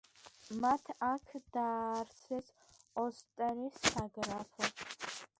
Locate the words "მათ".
0.61-0.87